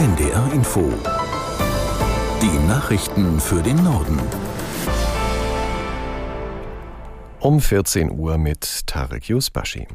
NDR 0.00 0.50
Info. 0.54 0.90
Die 2.40 2.66
Nachrichten 2.66 3.38
für 3.38 3.60
den 3.60 3.84
Norden. 3.84 4.18
Um 7.38 7.60
14 7.60 8.10
Uhr 8.10 8.38
mit 8.38 8.86
Tarek 8.86 9.28
Yusbashi. 9.28 9.86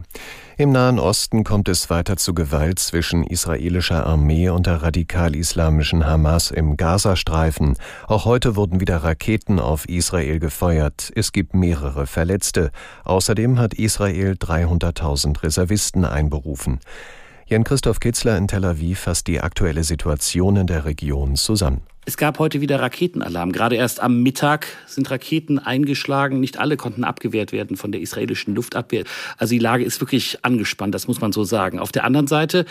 Im 0.57 0.71
Nahen 0.71 0.99
Osten 0.99 1.43
kommt 1.43 1.67
es 1.69 1.89
weiter 1.89 2.17
zu 2.17 2.35
Gewalt 2.35 2.77
zwischen 2.77 3.23
israelischer 3.23 4.05
Armee 4.05 4.49
und 4.49 4.67
der 4.67 4.83
radikal-islamischen 4.83 6.05
Hamas 6.05 6.51
im 6.51 6.77
Gazastreifen. 6.77 7.75
Auch 8.05 8.25
heute 8.25 8.55
wurden 8.55 8.79
wieder 8.79 8.97
Raketen 8.97 9.59
auf 9.59 9.89
Israel 9.89 10.37
gefeuert. 10.37 11.11
Es 11.15 11.31
gibt 11.31 11.55
mehrere 11.55 12.05
Verletzte. 12.05 12.69
Außerdem 13.05 13.57
hat 13.57 13.73
Israel 13.73 14.33
300.000 14.33 15.41
Reservisten 15.41 16.05
einberufen. 16.05 16.79
Jan-Christoph 17.47 17.99
Kitzler 17.99 18.37
in 18.37 18.47
Tel 18.47 18.65
Aviv 18.65 19.01
fasst 19.01 19.27
die 19.27 19.39
aktuelle 19.39 19.83
Situation 19.83 20.55
in 20.55 20.65
der 20.65 20.85
Region 20.85 21.35
zusammen. 21.35 21.81
Es 22.07 22.17
gab 22.17 22.39
heute 22.39 22.59
wieder 22.59 22.79
Raketenalarm. 22.79 23.51
Gerade 23.51 23.75
erst 23.75 23.99
am 23.99 24.23
Mittag 24.23 24.65
sind 24.87 25.11
Raketen 25.11 25.59
eingeschlagen. 25.59 26.39
Nicht 26.39 26.57
alle 26.57 26.75
konnten 26.75 27.03
abgewehrt 27.03 27.51
werden 27.51 27.77
von 27.77 27.91
der 27.91 28.01
israelischen 28.01 28.55
Luftabwehr. 28.55 29.03
Also 29.37 29.53
die 29.53 29.59
Lage 29.59 29.83
ist 29.83 30.01
wirklich 30.01 30.39
angespannt, 30.43 30.95
das 30.95 31.07
muss 31.07 31.21
man 31.21 31.31
so 31.31 31.43
sagen. 31.43 31.77
Auf 31.77 31.91
der 31.91 32.03
anderen 32.03 32.25
Seite 32.25 32.65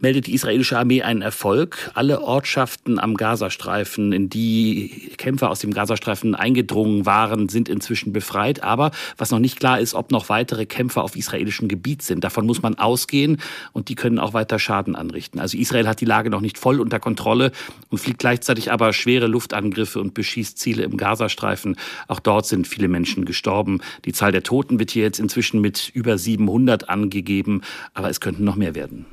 meldet 0.00 0.26
die 0.26 0.34
israelische 0.34 0.78
Armee 0.78 1.02
einen 1.02 1.22
Erfolg. 1.22 1.90
Alle 1.94 2.22
Ortschaften 2.22 2.98
am 2.98 3.16
Gazastreifen, 3.16 4.12
in 4.12 4.28
die 4.28 5.10
Kämpfer 5.16 5.50
aus 5.50 5.60
dem 5.60 5.72
Gazastreifen 5.72 6.34
eingedrungen 6.34 7.06
waren, 7.06 7.48
sind 7.48 7.68
inzwischen 7.68 8.12
befreit. 8.12 8.62
Aber 8.62 8.90
was 9.16 9.30
noch 9.30 9.38
nicht 9.38 9.58
klar 9.58 9.80
ist, 9.80 9.94
ob 9.94 10.10
noch 10.10 10.28
weitere 10.28 10.66
Kämpfer 10.66 11.02
auf 11.02 11.16
israelischem 11.16 11.68
Gebiet 11.68 12.02
sind. 12.02 12.24
Davon 12.24 12.46
muss 12.46 12.62
man 12.62 12.76
ausgehen 12.78 13.38
und 13.72 13.88
die 13.88 13.94
können 13.94 14.18
auch 14.18 14.32
weiter 14.32 14.58
Schaden 14.58 14.94
anrichten. 14.94 15.40
Also 15.40 15.58
Israel 15.58 15.88
hat 15.88 16.00
die 16.00 16.04
Lage 16.04 16.30
noch 16.30 16.40
nicht 16.40 16.58
voll 16.58 16.80
unter 16.80 17.00
Kontrolle 17.00 17.52
und 17.90 17.98
fliegt 17.98 18.20
gleichzeitig 18.20 18.70
aber 18.70 18.92
schwere 18.92 19.26
Luftangriffe 19.26 20.00
und 20.00 20.14
beschießt 20.14 20.58
Ziele 20.58 20.84
im 20.84 20.96
Gazastreifen. 20.96 21.76
Auch 22.06 22.20
dort 22.20 22.46
sind 22.46 22.68
viele 22.68 22.88
Menschen 22.88 23.24
gestorben. 23.24 23.80
Die 24.04 24.12
Zahl 24.12 24.32
der 24.32 24.42
Toten 24.42 24.78
wird 24.78 24.90
hier 24.90 25.02
jetzt 25.02 25.18
inzwischen 25.18 25.60
mit 25.60 25.90
über 25.92 26.18
700 26.18 26.88
angegeben, 26.88 27.62
aber 27.94 28.10
es 28.10 28.20
könnten 28.20 28.44
noch 28.44 28.56
mehr 28.56 28.74
werden. 28.74 29.06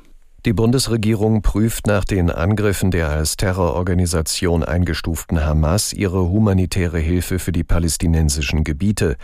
Die 0.46 0.52
Bundesregierung 0.52 1.42
prüft 1.42 1.88
nach 1.88 2.04
den 2.04 2.30
Angriffen 2.30 2.92
der 2.92 3.08
als 3.08 3.36
Terrororganisation 3.36 4.62
eingestuften 4.62 5.44
Hamas 5.44 5.92
ihre 5.92 6.28
humanitäre 6.28 7.00
Hilfe 7.00 7.40
für 7.40 7.50
die 7.50 7.64
palästinensischen 7.64 8.62
Gebiete. 8.62 9.16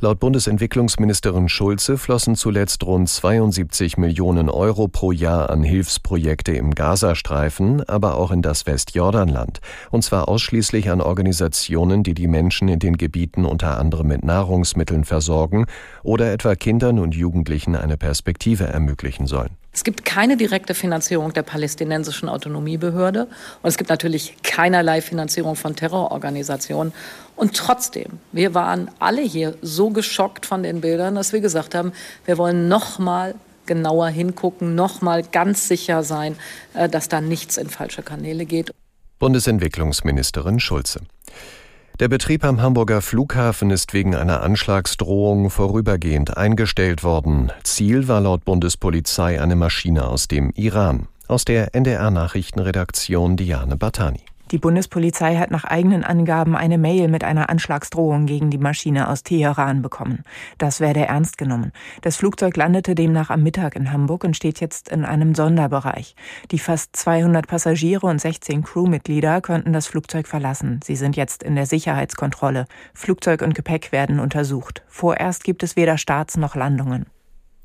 Laut 0.00 0.20
Bundesentwicklungsministerin 0.20 1.48
Schulze 1.48 1.96
flossen 1.96 2.36
zuletzt 2.36 2.84
rund 2.84 3.08
72 3.08 3.96
Millionen 3.96 4.50
Euro 4.50 4.86
pro 4.86 5.12
Jahr 5.12 5.48
an 5.48 5.62
Hilfsprojekte 5.62 6.52
im 6.52 6.74
Gazastreifen, 6.74 7.88
aber 7.88 8.16
auch 8.16 8.30
in 8.30 8.42
das 8.42 8.66
Westjordanland. 8.66 9.60
Und 9.90 10.02
zwar 10.04 10.28
ausschließlich 10.28 10.90
an 10.90 11.00
Organisationen, 11.00 12.02
die 12.02 12.12
die 12.12 12.28
Menschen 12.28 12.68
in 12.68 12.80
den 12.80 12.98
Gebieten 12.98 13.46
unter 13.46 13.78
anderem 13.78 14.08
mit 14.08 14.26
Nahrungsmitteln 14.26 15.04
versorgen 15.04 15.64
oder 16.02 16.30
etwa 16.30 16.54
Kindern 16.54 16.98
und 16.98 17.14
Jugendlichen 17.14 17.74
eine 17.76 17.96
Perspektive 17.96 18.64
ermöglichen 18.64 19.26
sollen. 19.26 19.56
Es 19.76 19.84
gibt 19.84 20.06
keine 20.06 20.38
direkte 20.38 20.72
Finanzierung 20.72 21.34
der 21.34 21.42
palästinensischen 21.42 22.30
Autonomiebehörde 22.30 23.24
und 23.60 23.68
es 23.68 23.76
gibt 23.76 23.90
natürlich 23.90 24.34
keinerlei 24.42 25.02
Finanzierung 25.02 25.54
von 25.54 25.76
Terrororganisationen. 25.76 26.94
Und 27.36 27.54
trotzdem, 27.54 28.12
wir 28.32 28.54
waren 28.54 28.90
alle 29.00 29.20
hier 29.20 29.54
so 29.60 29.90
geschockt 29.90 30.46
von 30.46 30.62
den 30.62 30.80
Bildern, 30.80 31.14
dass 31.14 31.34
wir 31.34 31.40
gesagt 31.40 31.74
haben, 31.74 31.92
wir 32.24 32.38
wollen 32.38 32.68
noch 32.68 32.98
mal 32.98 33.34
genauer 33.66 34.08
hingucken, 34.08 34.74
noch 34.74 35.02
mal 35.02 35.22
ganz 35.22 35.68
sicher 35.68 36.02
sein, 36.02 36.36
äh, 36.72 36.88
dass 36.88 37.10
da 37.10 37.20
nichts 37.20 37.58
in 37.58 37.68
falsche 37.68 38.02
Kanäle 38.02 38.46
geht. 38.46 38.72
Bundesentwicklungsministerin 39.18 40.58
Schulze. 40.58 41.02
Der 41.98 42.08
Betrieb 42.08 42.44
am 42.44 42.60
Hamburger 42.60 43.00
Flughafen 43.00 43.70
ist 43.70 43.94
wegen 43.94 44.14
einer 44.14 44.42
Anschlagsdrohung 44.42 45.48
vorübergehend 45.48 46.36
eingestellt 46.36 47.02
worden. 47.02 47.50
Ziel 47.62 48.06
war 48.06 48.20
laut 48.20 48.44
Bundespolizei 48.44 49.40
eine 49.40 49.56
Maschine 49.56 50.06
aus 50.06 50.28
dem 50.28 50.50
Iran. 50.56 51.08
Aus 51.26 51.46
der 51.46 51.74
NDR 51.74 52.10
Nachrichtenredaktion 52.10 53.38
Diane 53.38 53.78
Batani. 53.78 54.20
Die 54.52 54.58
Bundespolizei 54.58 55.36
hat 55.36 55.50
nach 55.50 55.64
eigenen 55.64 56.04
Angaben 56.04 56.54
eine 56.54 56.78
Mail 56.78 57.08
mit 57.08 57.24
einer 57.24 57.50
Anschlagsdrohung 57.50 58.26
gegen 58.26 58.50
die 58.50 58.58
Maschine 58.58 59.08
aus 59.08 59.24
Teheran 59.24 59.82
bekommen. 59.82 60.22
Das 60.58 60.78
werde 60.78 61.06
ernst 61.06 61.36
genommen. 61.36 61.72
Das 62.02 62.16
Flugzeug 62.16 62.56
landete 62.56 62.94
demnach 62.94 63.30
am 63.30 63.42
Mittag 63.42 63.74
in 63.74 63.92
Hamburg 63.92 64.22
und 64.22 64.36
steht 64.36 64.60
jetzt 64.60 64.88
in 64.88 65.04
einem 65.04 65.34
Sonderbereich. 65.34 66.14
Die 66.52 66.60
fast 66.60 66.94
200 66.94 67.48
Passagiere 67.48 68.06
und 68.06 68.20
16 68.20 68.62
Crewmitglieder 68.62 69.40
könnten 69.40 69.72
das 69.72 69.88
Flugzeug 69.88 70.28
verlassen. 70.28 70.78
Sie 70.84 70.94
sind 70.94 71.16
jetzt 71.16 71.42
in 71.42 71.56
der 71.56 71.66
Sicherheitskontrolle. 71.66 72.66
Flugzeug 72.94 73.42
und 73.42 73.56
Gepäck 73.56 73.90
werden 73.90 74.20
untersucht. 74.20 74.84
Vorerst 74.86 75.42
gibt 75.42 75.64
es 75.64 75.74
weder 75.74 75.98
Starts 75.98 76.36
noch 76.36 76.54
Landungen. 76.54 77.06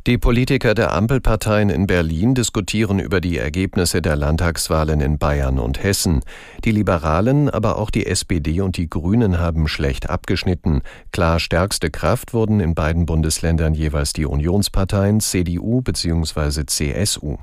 Die 0.07 0.17
Politiker 0.17 0.73
der 0.73 0.93
Ampelparteien 0.93 1.69
in 1.69 1.85
Berlin 1.85 2.33
diskutieren 2.33 2.97
über 2.97 3.21
die 3.21 3.37
Ergebnisse 3.37 4.01
der 4.01 4.15
Landtagswahlen 4.15 4.99
in 4.99 5.19
Bayern 5.19 5.59
und 5.59 5.83
Hessen. 5.83 6.21
Die 6.65 6.71
Liberalen, 6.71 7.51
aber 7.51 7.77
auch 7.77 7.91
die 7.91 8.07
SPD 8.07 8.61
und 8.61 8.77
die 8.77 8.89
Grünen 8.89 9.37
haben 9.37 9.67
schlecht 9.67 10.09
abgeschnitten. 10.09 10.81
Klar 11.11 11.39
stärkste 11.39 11.91
Kraft 11.91 12.33
wurden 12.33 12.61
in 12.61 12.73
beiden 12.73 13.05
Bundesländern 13.05 13.75
jeweils 13.75 14.11
die 14.11 14.25
Unionsparteien 14.25 15.19
CDU 15.19 15.81
bzw. 15.81 16.65
CSU. 16.65 17.37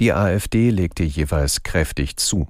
Die 0.00 0.12
AfD 0.12 0.70
legte 0.70 1.04
jeweils 1.04 1.62
kräftig 1.62 2.16
zu. 2.16 2.48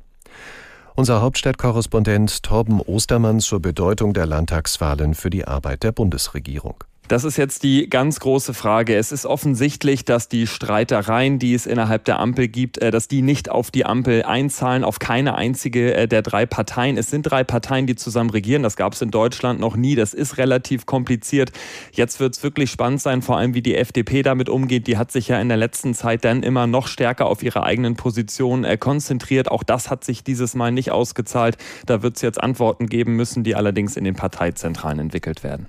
Unser 0.94 1.20
Hauptstadtkorrespondent 1.20 2.42
Torben 2.42 2.80
Ostermann 2.80 3.40
zur 3.40 3.60
Bedeutung 3.60 4.14
der 4.14 4.24
Landtagswahlen 4.24 5.12
für 5.12 5.28
die 5.28 5.46
Arbeit 5.46 5.82
der 5.82 5.92
Bundesregierung. 5.92 6.84
Das 7.08 7.24
ist 7.24 7.36
jetzt 7.36 7.62
die 7.62 7.90
ganz 7.90 8.20
große 8.20 8.54
Frage. 8.54 8.96
Es 8.96 9.12
ist 9.12 9.26
offensichtlich, 9.26 10.04
dass 10.04 10.28
die 10.28 10.46
Streitereien, 10.46 11.38
die 11.38 11.52
es 11.52 11.66
innerhalb 11.66 12.04
der 12.04 12.20
Ampel 12.20 12.48
gibt, 12.48 12.78
äh, 12.78 12.90
dass 12.90 13.08
die 13.08 13.22
nicht 13.22 13.50
auf 13.50 13.70
die 13.70 13.84
Ampel 13.84 14.22
einzahlen, 14.22 14.82
auf 14.84 14.98
keine 14.98 15.34
einzige 15.34 15.94
äh, 15.94 16.08
der 16.08 16.22
drei 16.22 16.46
Parteien. 16.46 16.96
Es 16.96 17.10
sind 17.10 17.22
drei 17.22 17.44
Parteien, 17.44 17.86
die 17.86 17.96
zusammen 17.96 18.30
regieren. 18.30 18.62
Das 18.62 18.76
gab 18.76 18.94
es 18.94 19.02
in 19.02 19.10
Deutschland 19.10 19.60
noch 19.60 19.76
nie. 19.76 19.94
Das 19.94 20.14
ist 20.14 20.38
relativ 20.38 20.86
kompliziert. 20.86 21.52
Jetzt 21.92 22.20
wird 22.20 22.36
es 22.36 22.42
wirklich 22.42 22.70
spannend 22.70 23.02
sein, 23.02 23.20
vor 23.20 23.36
allem 23.36 23.52
wie 23.52 23.62
die 23.62 23.76
FDP 23.76 24.22
damit 24.22 24.48
umgeht. 24.48 24.86
Die 24.86 24.96
hat 24.96 25.12
sich 25.12 25.28
ja 25.28 25.40
in 25.40 25.48
der 25.48 25.58
letzten 25.58 25.94
Zeit 25.94 26.24
dann 26.24 26.42
immer 26.42 26.66
noch 26.66 26.86
stärker 26.86 27.26
auf 27.26 27.42
ihre 27.42 27.64
eigenen 27.64 27.96
Positionen 27.96 28.64
äh, 28.64 28.78
konzentriert. 28.78 29.50
Auch 29.50 29.64
das 29.64 29.90
hat 29.90 30.04
sich 30.04 30.24
dieses 30.24 30.54
Mal 30.54 30.72
nicht 30.72 30.92
ausgezahlt. 30.92 31.58
Da 31.84 32.02
wird 32.02 32.16
es 32.16 32.22
jetzt 32.22 32.40
Antworten 32.40 32.86
geben 32.86 33.16
müssen, 33.16 33.44
die 33.44 33.54
allerdings 33.54 33.96
in 33.96 34.04
den 34.04 34.14
Parteizentralen 34.14 35.00
entwickelt 35.00 35.42
werden. 35.42 35.66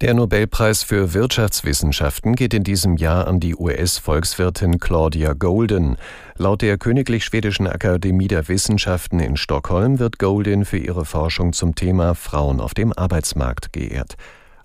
Der 0.00 0.12
Nobelpreis 0.12 0.82
für 0.82 1.14
Wirtschaftswissenschaften 1.14 2.34
geht 2.34 2.52
in 2.52 2.64
diesem 2.64 2.96
Jahr 2.96 3.28
an 3.28 3.38
die 3.38 3.54
US-Volkswirtin 3.54 4.80
Claudia 4.80 5.34
Golden. 5.34 5.96
Laut 6.36 6.62
der 6.62 6.78
Königlich 6.78 7.24
Schwedischen 7.24 7.68
Akademie 7.68 8.26
der 8.26 8.48
Wissenschaften 8.48 9.20
in 9.20 9.36
Stockholm 9.36 10.00
wird 10.00 10.18
Golden 10.18 10.64
für 10.64 10.78
ihre 10.78 11.04
Forschung 11.04 11.52
zum 11.52 11.76
Thema 11.76 12.16
Frauen 12.16 12.60
auf 12.60 12.74
dem 12.74 12.92
Arbeitsmarkt 12.92 13.72
geehrt. 13.72 14.16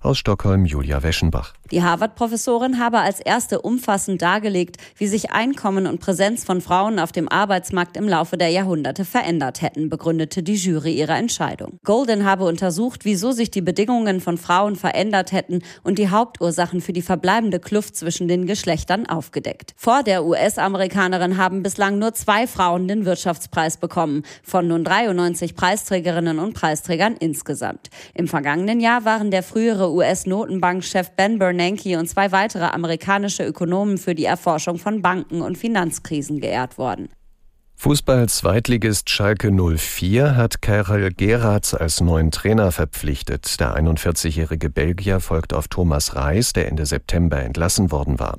Aus 0.02 0.16
Stockholm 0.16 0.64
Julia 0.64 1.02
Weschenbach. 1.02 1.52
Die 1.70 1.82
Harvard-Professorin 1.82 2.80
habe 2.80 3.00
als 3.00 3.20
erste 3.20 3.60
umfassend 3.60 4.22
dargelegt, 4.22 4.78
wie 4.96 5.06
sich 5.06 5.30
Einkommen 5.30 5.86
und 5.86 6.00
Präsenz 6.00 6.42
von 6.42 6.62
Frauen 6.62 6.98
auf 6.98 7.12
dem 7.12 7.28
Arbeitsmarkt 7.28 7.98
im 7.98 8.08
Laufe 8.08 8.38
der 8.38 8.48
Jahrhunderte 8.48 9.04
verändert 9.04 9.60
hätten, 9.60 9.90
begründete 9.90 10.42
die 10.42 10.54
Jury 10.54 10.94
ihre 10.94 11.12
Entscheidung. 11.12 11.78
Golden 11.84 12.24
habe 12.24 12.46
untersucht, 12.46 13.04
wieso 13.04 13.32
sich 13.32 13.50
die 13.50 13.60
Bedingungen 13.60 14.22
von 14.22 14.38
Frauen 14.38 14.74
verändert 14.74 15.32
hätten 15.32 15.60
und 15.84 15.98
die 15.98 16.08
Hauptursachen 16.08 16.80
für 16.80 16.94
die 16.94 17.02
verbleibende 17.02 17.60
Kluft 17.60 17.94
zwischen 17.94 18.26
den 18.26 18.46
Geschlechtern 18.46 19.06
aufgedeckt. 19.06 19.74
Vor 19.76 20.02
der 20.02 20.24
US-Amerikanerin 20.24 21.36
haben 21.36 21.62
bislang 21.62 21.98
nur 21.98 22.14
zwei 22.14 22.46
Frauen 22.46 22.88
den 22.88 23.04
Wirtschaftspreis 23.04 23.76
bekommen, 23.76 24.22
von 24.42 24.66
nun 24.66 24.82
93 24.82 25.54
Preisträgerinnen 25.54 26.38
und 26.38 26.54
Preisträgern 26.54 27.16
insgesamt. 27.20 27.90
Im 28.14 28.28
vergangenen 28.28 28.80
Jahr 28.80 29.04
waren 29.04 29.30
der 29.30 29.42
frühere 29.42 29.89
US-Notenbankchef 29.90 31.10
Ben 31.16 31.38
Bernanke 31.38 31.98
und 31.98 32.08
zwei 32.08 32.32
weitere 32.32 32.64
amerikanische 32.64 33.44
Ökonomen 33.44 33.98
für 33.98 34.14
die 34.14 34.24
Erforschung 34.24 34.78
von 34.78 35.02
Banken 35.02 35.42
und 35.42 35.58
Finanzkrisen 35.58 36.40
geehrt 36.40 36.78
worden. 36.78 37.08
Fußball-Zweitligist 37.80 39.08
Schalke 39.08 39.50
04 39.50 40.36
hat 40.36 40.60
Karel 40.60 41.14
Geratz 41.14 41.72
als 41.72 42.02
neuen 42.02 42.30
Trainer 42.30 42.72
verpflichtet. 42.72 43.58
Der 43.58 43.74
41-jährige 43.74 44.68
Belgier 44.68 45.18
folgt 45.18 45.54
auf 45.54 45.66
Thomas 45.66 46.14
Reis, 46.14 46.52
der 46.52 46.68
Ende 46.68 46.84
September 46.84 47.38
entlassen 47.38 47.90
worden 47.90 48.18
war. 48.18 48.38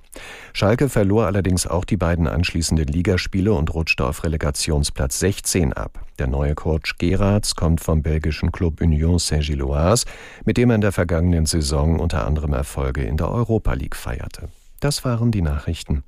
Schalke 0.53 0.89
verlor 0.89 1.25
allerdings 1.25 1.65
auch 1.65 1.85
die 1.85 1.97
beiden 1.97 2.27
anschließenden 2.27 2.85
Ligaspiele 2.85 3.51
und 3.51 3.73
rutschte 3.73 4.05
auf 4.05 4.23
Relegationsplatz 4.23 5.17
16 5.17 5.73
ab. 5.73 6.05
Der 6.19 6.27
neue 6.27 6.53
Coach 6.53 6.99
Geratz 6.99 7.55
kommt 7.55 7.81
vom 7.81 8.03
belgischen 8.03 8.51
Club 8.51 8.79
Union 8.79 9.17
Saint-Gilloise, 9.17 10.05
mit 10.45 10.57
dem 10.57 10.69
er 10.69 10.75
in 10.75 10.81
der 10.81 10.91
vergangenen 10.91 11.47
Saison 11.47 11.99
unter 11.99 12.27
anderem 12.27 12.53
Erfolge 12.53 13.01
in 13.01 13.17
der 13.17 13.31
Europa 13.31 13.73
League 13.73 13.95
feierte. 13.95 14.49
Das 14.81 15.03
waren 15.03 15.31
die 15.31 15.41
Nachrichten. 15.41 16.03